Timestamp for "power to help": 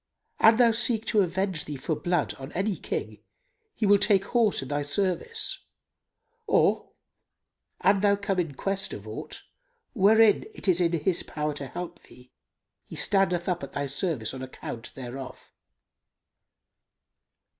11.21-12.01